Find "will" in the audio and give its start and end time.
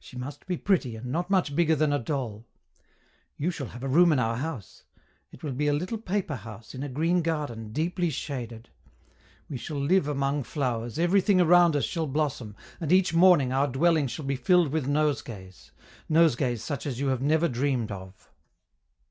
5.42-5.52